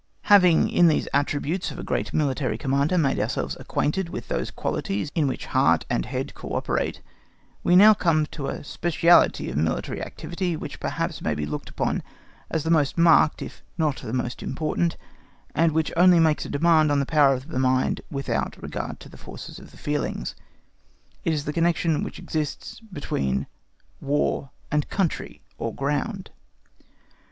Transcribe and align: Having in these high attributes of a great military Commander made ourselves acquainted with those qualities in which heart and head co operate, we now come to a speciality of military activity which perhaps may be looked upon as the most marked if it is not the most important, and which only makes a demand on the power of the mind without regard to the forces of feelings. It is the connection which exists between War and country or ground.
Having 0.33 0.71
in 0.71 0.87
these 0.87 1.07
high 1.13 1.19
attributes 1.19 1.69
of 1.69 1.77
a 1.77 1.83
great 1.83 2.11
military 2.11 2.57
Commander 2.57 2.97
made 2.97 3.19
ourselves 3.19 3.55
acquainted 3.59 4.09
with 4.09 4.29
those 4.29 4.49
qualities 4.49 5.11
in 5.13 5.27
which 5.27 5.45
heart 5.53 5.85
and 5.91 6.07
head 6.07 6.33
co 6.33 6.55
operate, 6.55 7.01
we 7.63 7.75
now 7.75 7.93
come 7.93 8.25
to 8.25 8.47
a 8.47 8.63
speciality 8.63 9.47
of 9.51 9.57
military 9.57 10.01
activity 10.01 10.55
which 10.55 10.79
perhaps 10.79 11.21
may 11.21 11.35
be 11.35 11.45
looked 11.45 11.69
upon 11.69 12.01
as 12.49 12.63
the 12.63 12.71
most 12.71 12.97
marked 12.97 13.43
if 13.43 13.57
it 13.57 13.57
is 13.57 13.61
not 13.77 13.97
the 13.97 14.11
most 14.11 14.41
important, 14.41 14.97
and 15.53 15.71
which 15.71 15.91
only 15.95 16.19
makes 16.19 16.45
a 16.45 16.49
demand 16.49 16.91
on 16.91 16.99
the 16.99 17.05
power 17.05 17.35
of 17.35 17.49
the 17.49 17.59
mind 17.59 18.01
without 18.09 18.59
regard 18.59 18.99
to 18.99 19.07
the 19.07 19.17
forces 19.17 19.59
of 19.59 19.69
feelings. 19.69 20.33
It 21.23 21.31
is 21.31 21.45
the 21.45 21.53
connection 21.53 22.01
which 22.01 22.17
exists 22.17 22.79
between 22.91 23.45
War 23.99 24.49
and 24.71 24.89
country 24.89 25.43
or 25.59 25.71
ground. 25.75 26.31